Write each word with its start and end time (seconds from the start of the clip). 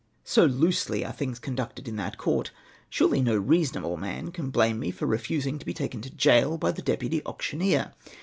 So 0.23 0.45
loosely 0.45 1.05
are 1.05 1.11
things 1.13 1.37
conducted 1.37 1.87
in 1.87 1.95
that 1.97 2.17
Court! 2.17 2.49
Surely 2.89 3.21
no 3.21 3.35
reasonable 3.37 3.97
man 3.97 4.31
can 4.31 4.49
blame 4.49 4.79
me 4.79 4.89
for 4.89 5.05
refusing 5.05 5.59
to 5.59 5.65
be 5.67 5.75
taken 5.75 6.01
to 6.01 6.09
gaol 6.09 6.57
by 6.57 6.71
the 6.71 6.81
deputy 6.81 7.23
auctioneer. 7.23 7.91